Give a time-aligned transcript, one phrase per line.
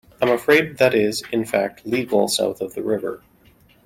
[0.19, 3.21] I'm afraid that is in fact legal south of the river.